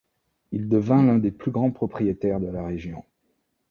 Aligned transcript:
Il 0.51 0.67
devint 0.67 1.03
l'un 1.03 1.19
des 1.19 1.29
plus 1.29 1.51
grands 1.51 1.69
propriétaires 1.69 2.39
de 2.39 2.47
la 2.47 2.63
région. 2.65 3.05